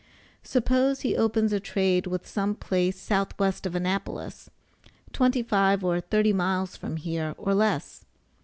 [0.41, 4.49] Suppose he opens a trade with some place south west of Annapolis,
[5.13, 8.03] 25 or 30 miles from here, or less.